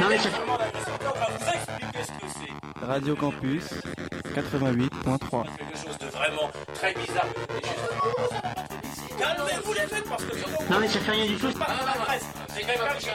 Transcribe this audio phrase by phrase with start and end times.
[0.00, 0.30] Non, mais c'est.
[2.86, 3.64] Radio Campus
[4.34, 5.44] 88.3.
[5.56, 7.26] Quelque chose de vraiment très bizarre.
[7.50, 11.46] Et juste- Calmez-vous les mecs parce que Non mais ça fait rien du tout.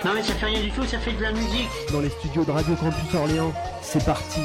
[0.05, 1.69] Non mais ça fait rien du tout, ça fait de la musique.
[1.91, 3.53] dans les studios de Radio Campus Orléans.
[3.81, 4.41] C'est parti.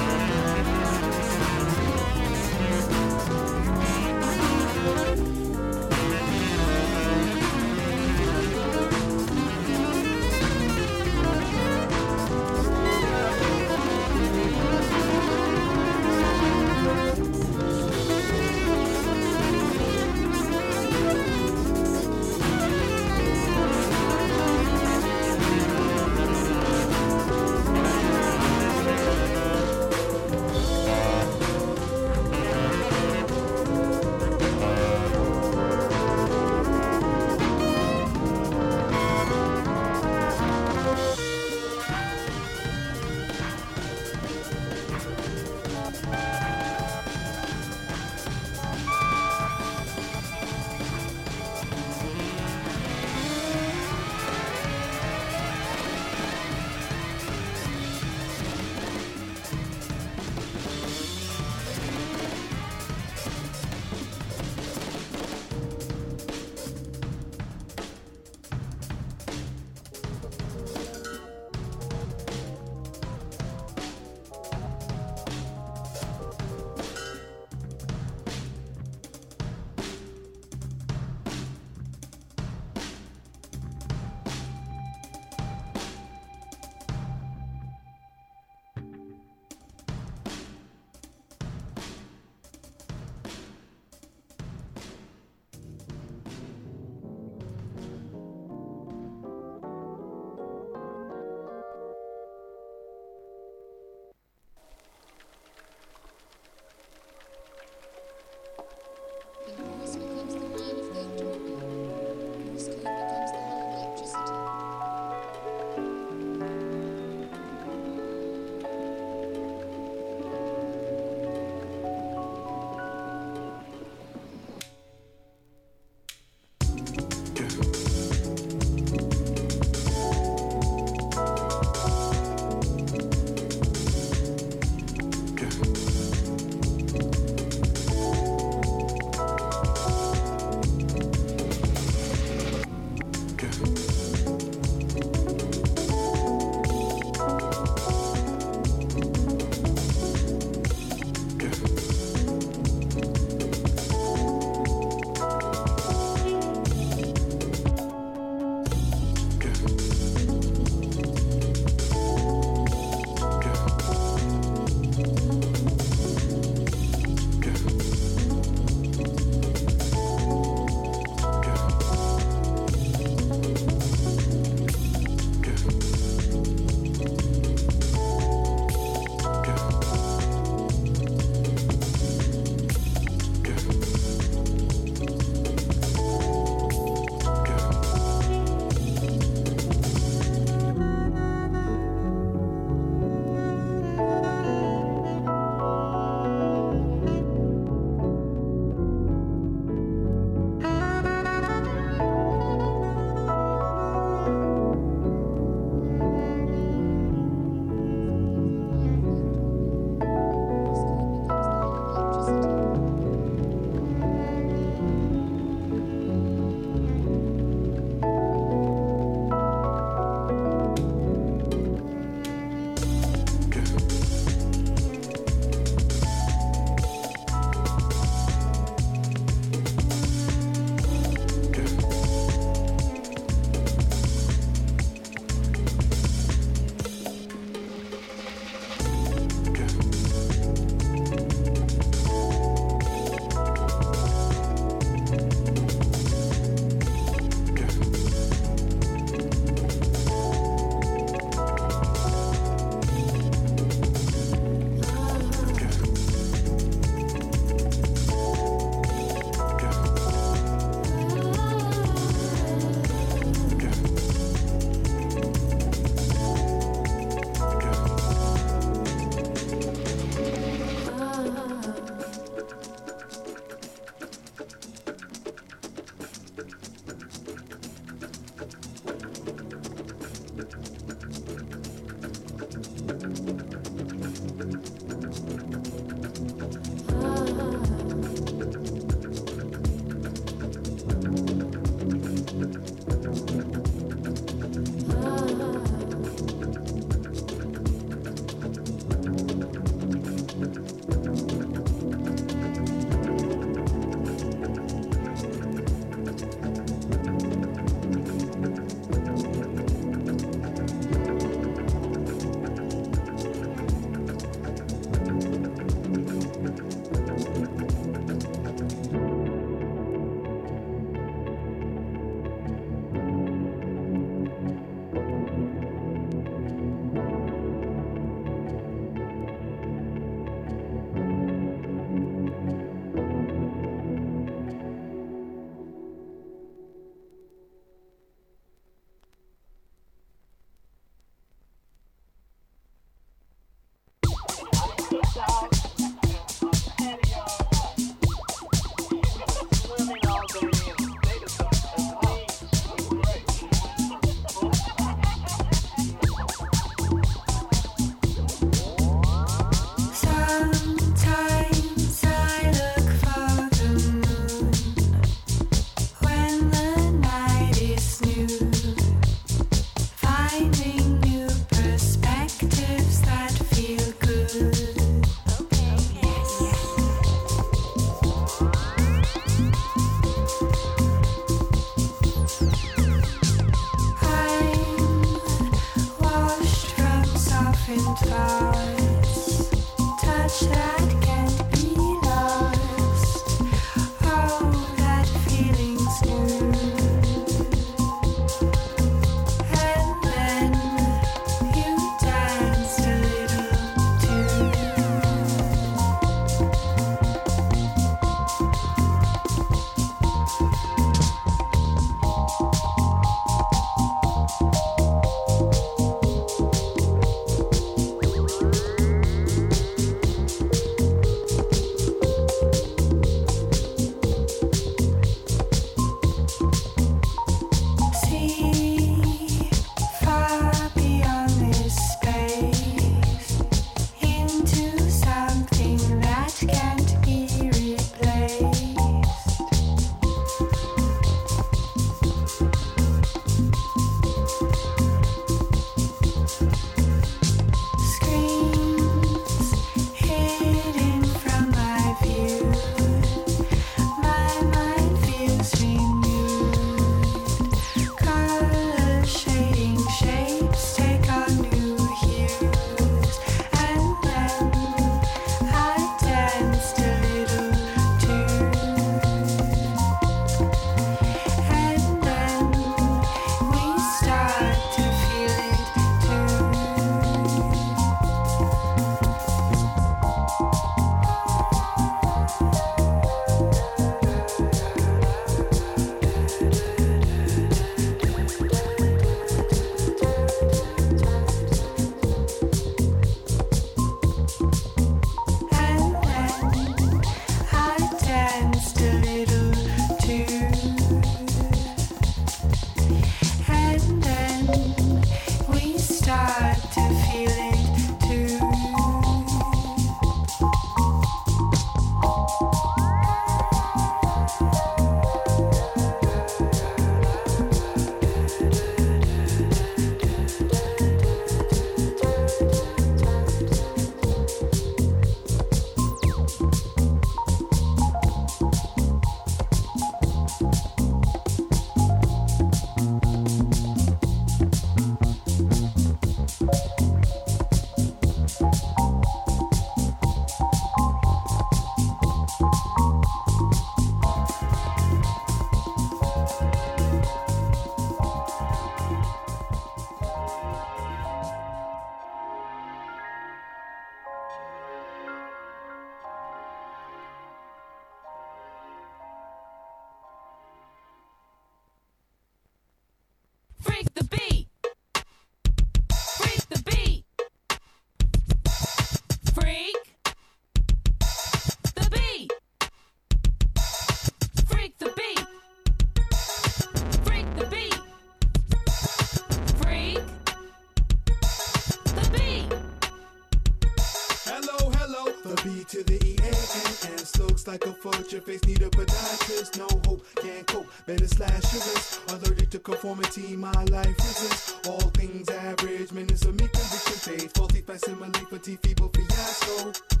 [585.83, 587.19] the ENS.
[587.19, 589.57] Looks like a fudge, face need a podiatrist.
[589.57, 592.01] No hope, can't cope, better slash your wrist.
[592.09, 594.67] Allergic to conformity, my life resists.
[594.67, 597.33] All things average, minutes of me conviction fades.
[597.33, 600.00] Faulty facsimile, fatigue, feeble fiasco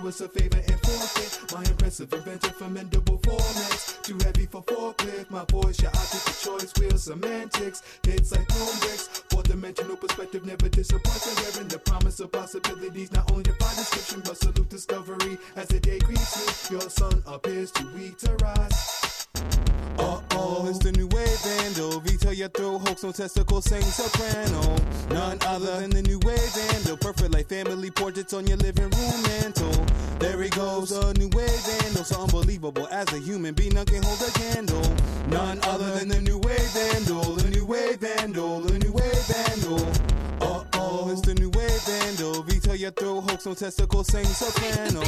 [0.00, 4.02] do us a favor and forfeit my impressive invention formidable formats.
[4.02, 7.82] Too heavy for forklift, my voice, your object of choice, real semantics.
[8.04, 11.34] Hits like home bricks, four dimensional perspective, never disappointing.
[11.42, 15.98] wearing the promise of possibilities, not only by description, but salute discovery as the day
[15.98, 16.78] greets you.
[16.78, 19.26] Your sun appears too weak to rise.
[19.98, 21.08] Uh oh, it's the new
[23.20, 24.76] testicle sing soprano.
[25.10, 26.96] None other than the new wave vandal.
[26.96, 29.86] Perfect like family portraits on your living room mantle.
[30.18, 32.04] There he goes, a new wave vandal.
[32.04, 34.82] So unbelievable as a human being, none can hold a candle.
[35.28, 37.34] None other than the new wave vandal.
[37.34, 38.60] The new wave vandal.
[38.60, 40.19] The new wave vandal.
[42.30, 42.70] Wave vandal.
[42.70, 45.02] V your throat hoax on testicle sing soprano.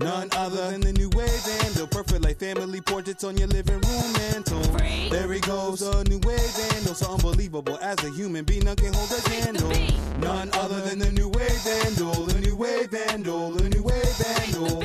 [0.00, 1.86] None other than the new wave vandal.
[1.86, 4.62] Perfect like family portraits on your living room mantle.
[5.10, 6.94] There he goes, a new wave vandal.
[6.94, 9.72] So unbelievable as a human being, none can hold a candle.
[10.18, 12.24] None other than the new wave vandal.
[12.26, 13.50] The new wave vandal.
[13.52, 14.82] The new wave vandal.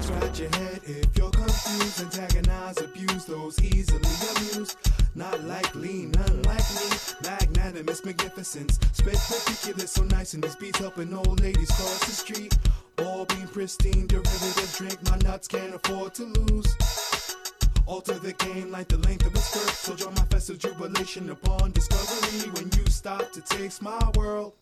[0.00, 1.25] Scratch your head if you're
[1.96, 4.00] confused, antagonize, abuse those easily
[4.36, 4.76] amused.
[5.14, 6.42] Not likely, none.
[7.22, 8.78] Magnanimous magnificence.
[8.92, 12.56] Spit ridiculous, so nice in these beats, helping old ladies cross the street.
[12.98, 16.76] All being pristine, derivative drink my nuts can't afford to lose.
[17.86, 19.70] Alter the game like the length of a skirt.
[19.70, 24.52] So join my festive jubilation upon discovery when you stop to taste my world.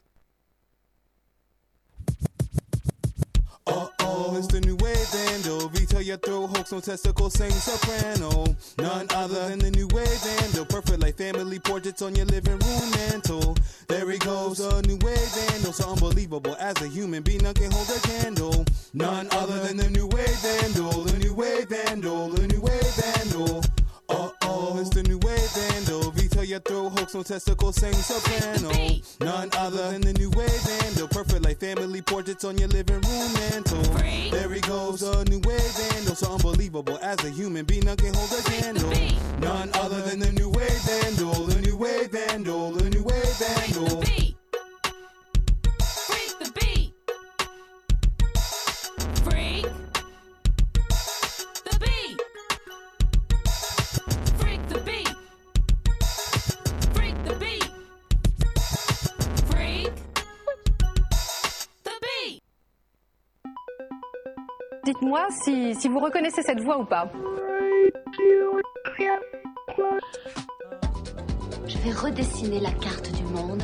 [3.67, 4.95] Uh oh, it's the new wave.
[5.15, 8.45] Retail your throat, hoax no testicle, sing soprano.
[8.79, 10.67] None other than the new wave vandal.
[10.67, 13.57] Perfect like family portraits on your living room mantle.
[13.89, 15.73] There he goes, a new wave vandal.
[15.73, 18.65] So unbelievable as a human being, none can hold a candle.
[18.93, 21.05] None other than the new wave vandal.
[21.05, 23.63] The new wave vandal, the new wave vandal.
[24.67, 26.11] Oh, it's the new wave vandal.
[26.13, 28.73] Retail your throat, hoax no testicle, sing soprano.
[29.21, 31.07] None other than the new wave vandal.
[31.09, 33.83] Perfect like family portraits on your living room mantle.
[34.31, 36.15] There he goes, a new wave vandal.
[36.15, 38.91] So unbelievable as a human being, none can hold a candle.
[39.39, 41.45] None other than the new wave vandal.
[41.45, 42.73] The new wave vandal.
[42.73, 44.34] The new wave vandal.
[65.15, 67.09] Dites-moi si, si vous reconnaissez cette voix ou pas.
[71.67, 73.63] Je vais redessiner la carte du monde.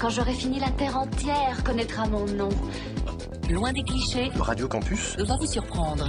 [0.00, 2.48] Quand j'aurai fini, la Terre entière connaîtra mon nom.
[3.48, 6.08] Loin des clichés, Radio Campus va vous surprendre.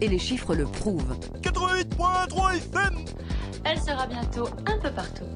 [0.00, 1.16] Et les chiffres le prouvent.
[1.40, 3.04] 88.3 FM
[3.64, 5.26] Elle sera bientôt un peu partout.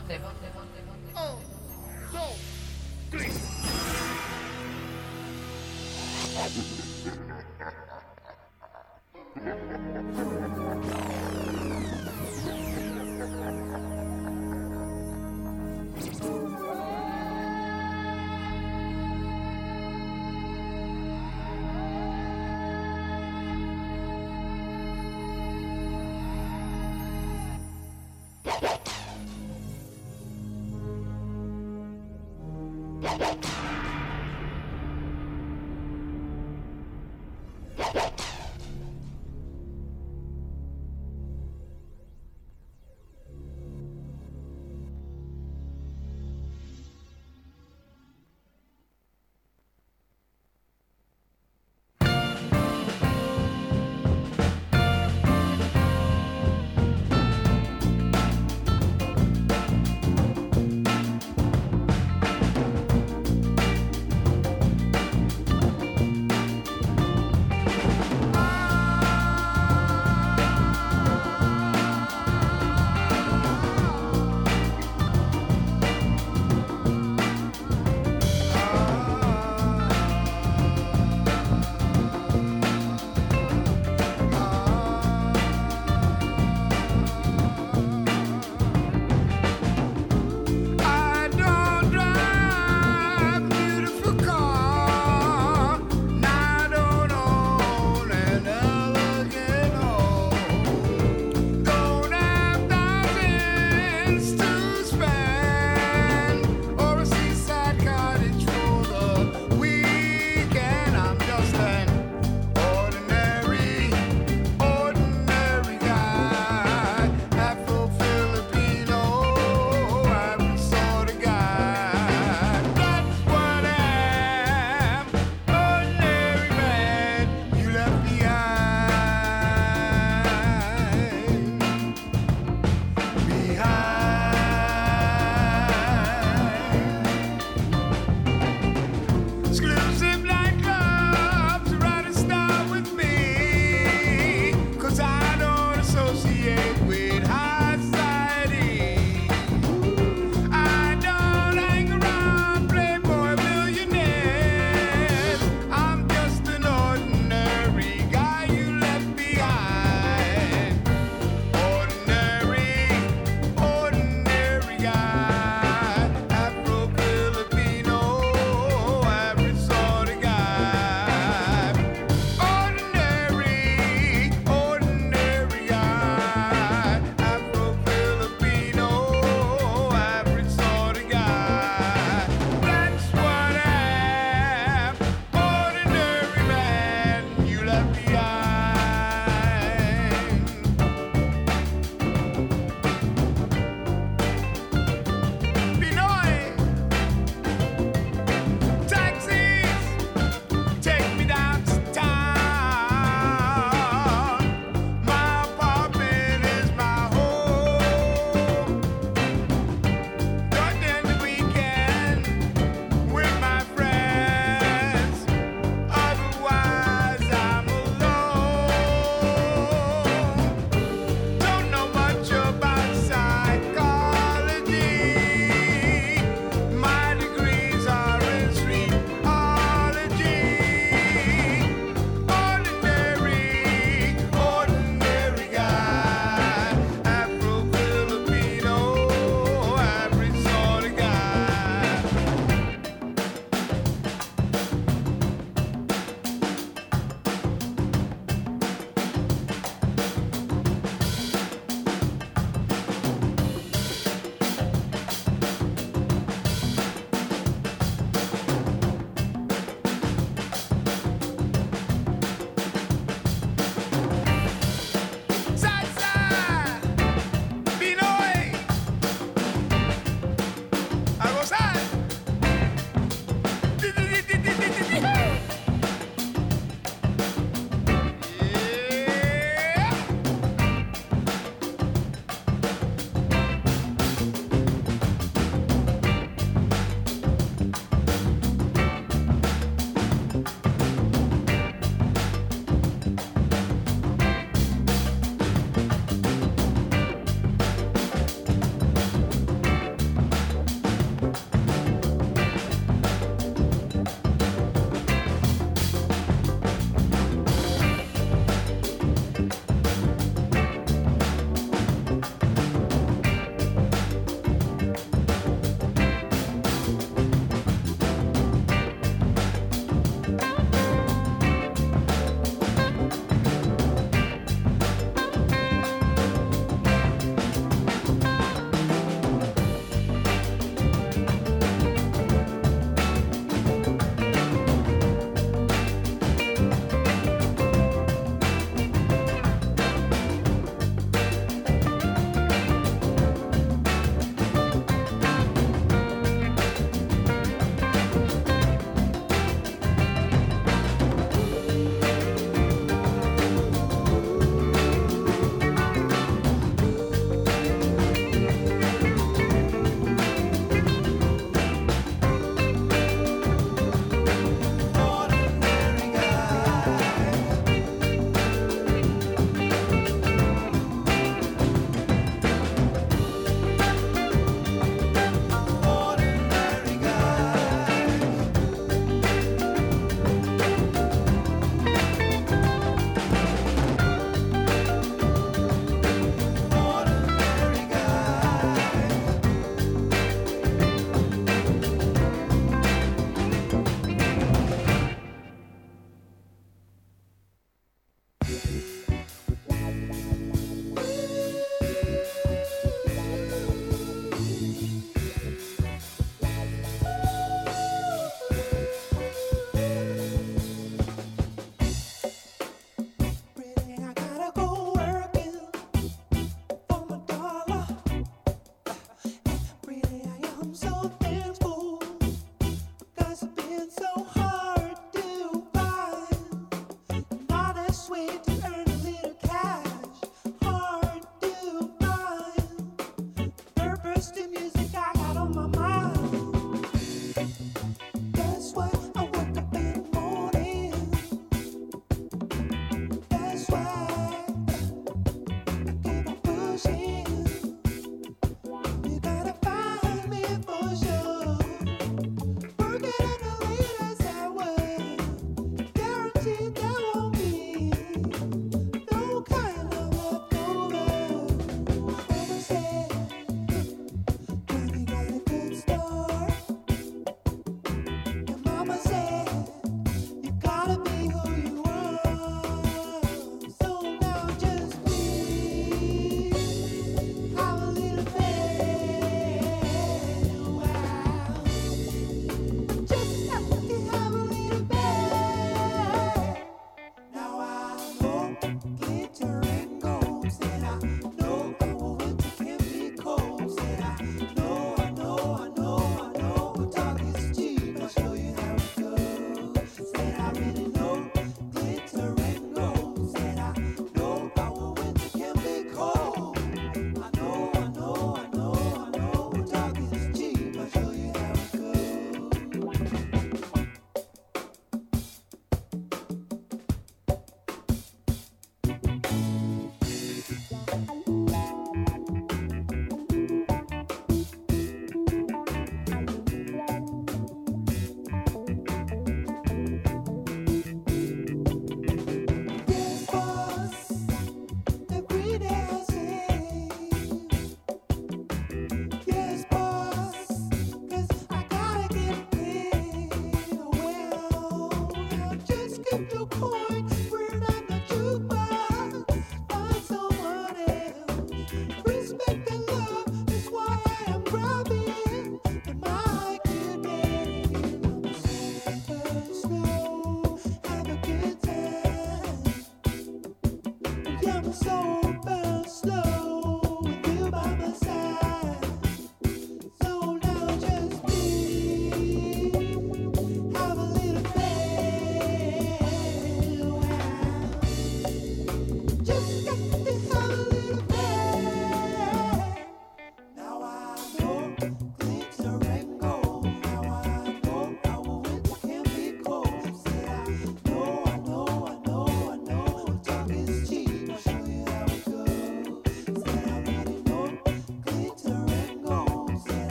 [0.00, 0.47] って。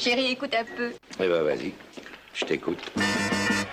[0.00, 0.92] Chérie, écoute un peu.
[1.22, 1.74] Eh ben vas-y,
[2.32, 2.90] je t'écoute.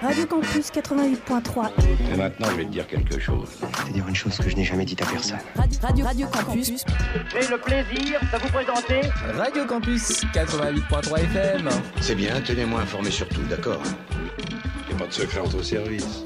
[0.02, 1.70] Radio Campus 88.3.
[2.12, 3.48] Et maintenant, je vais te dire quelque chose.
[3.62, 5.40] Je vais te dire une chose que je n'ai jamais dite à personne.
[5.56, 6.84] Radio, Radio, Radio Campus.
[7.32, 9.02] J'ai le plaisir de vous présenter
[9.38, 11.70] Radio Campus 88.3 FM.
[12.02, 13.82] C'est bien, tenez-moi informé sur tout, d'accord
[14.90, 16.24] Il n'y a pas de secret entre services.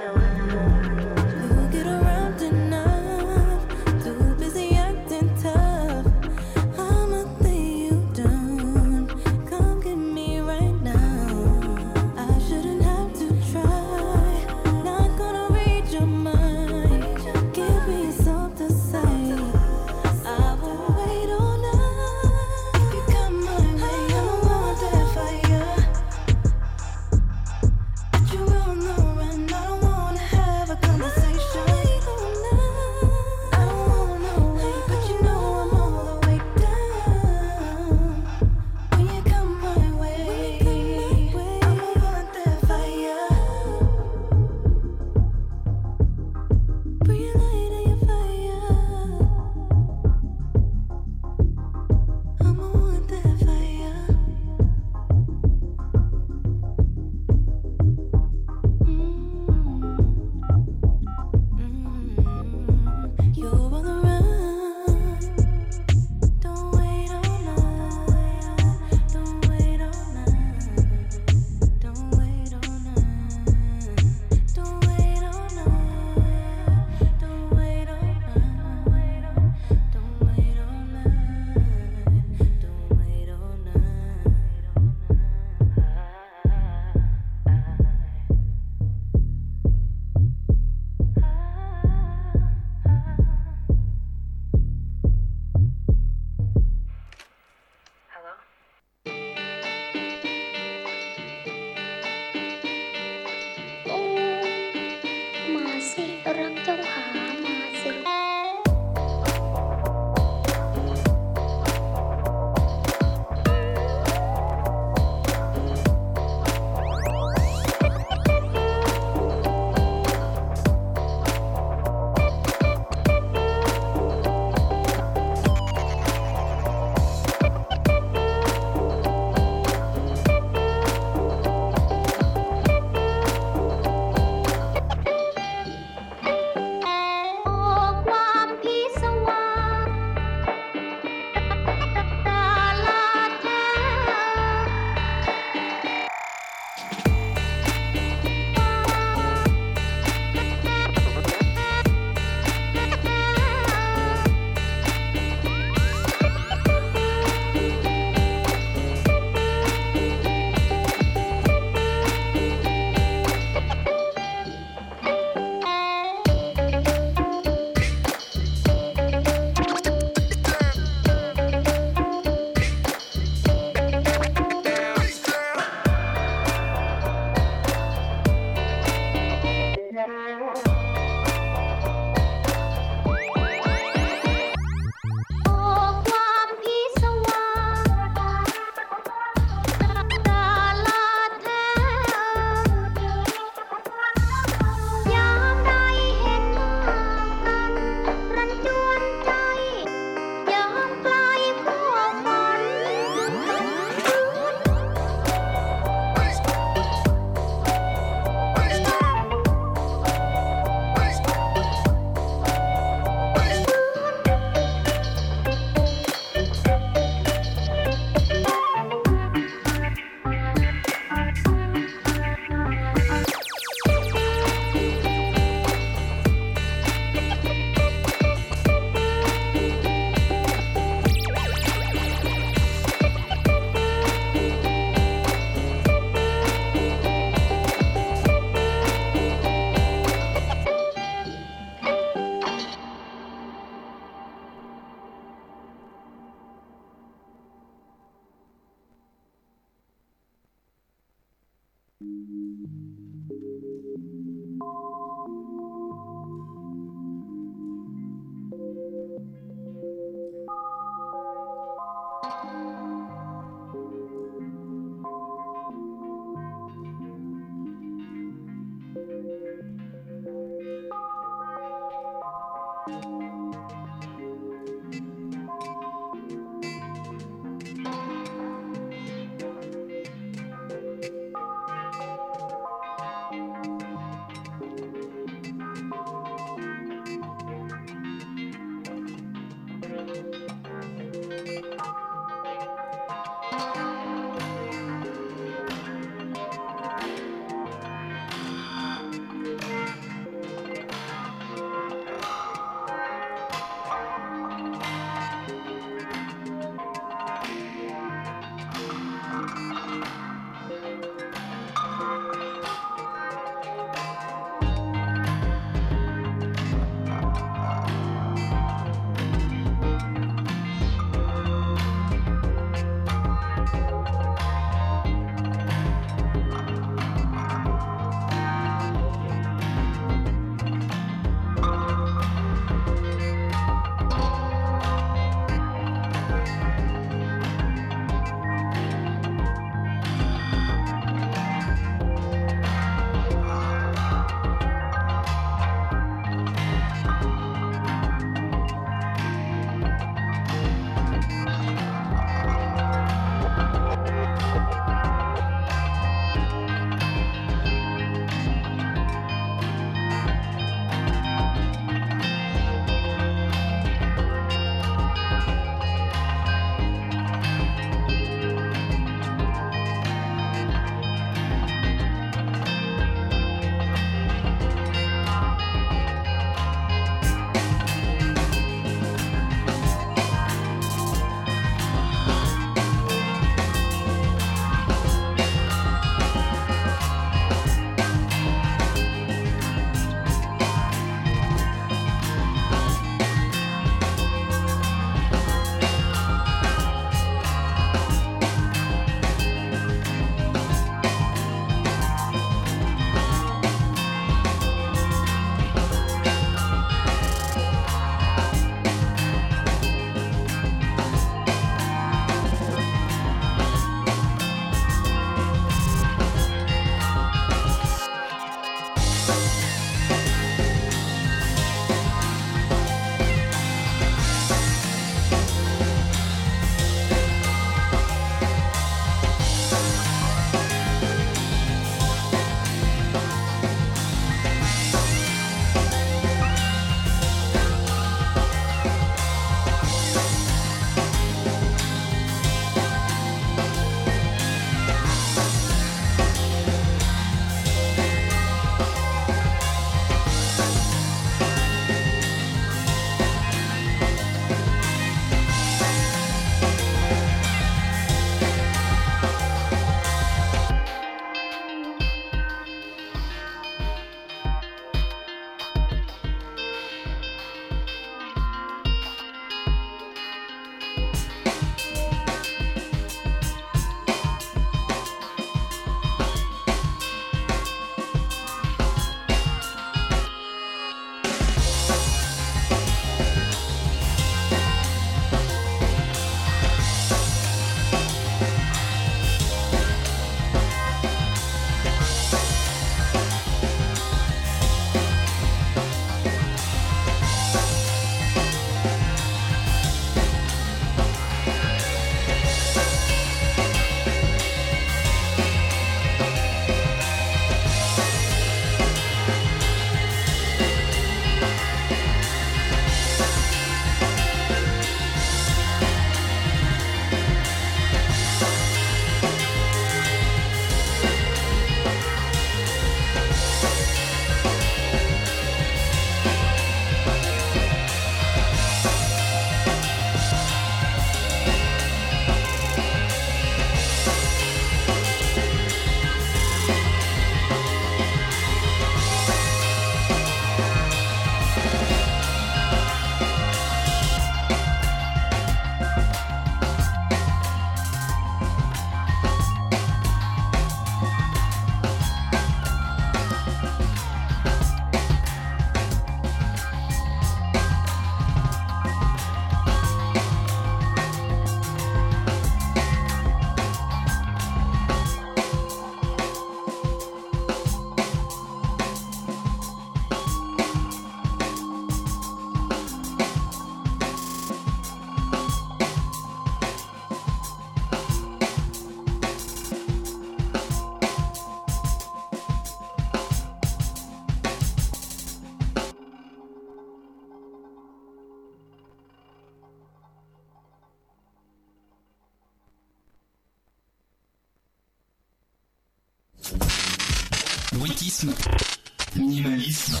[599.16, 600.00] Minimalisme,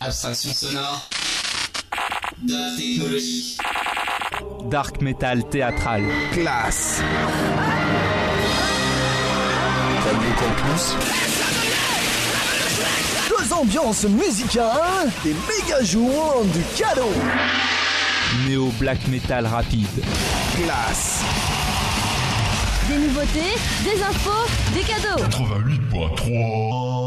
[0.00, 1.08] abstraction sonore,
[2.42, 3.58] de la technologie.
[4.64, 6.02] Dark metal théâtral.
[6.32, 7.00] Classe.
[10.04, 10.96] Radio Campus.
[13.28, 17.12] Deux ambiances musicales, des méga jours, du cadeau.
[18.46, 19.86] Néo black metal rapide.
[20.56, 21.20] Classe.
[22.88, 23.54] Des nouveautés,
[23.84, 25.22] des infos, des cadeaux.
[25.94, 27.01] 88.3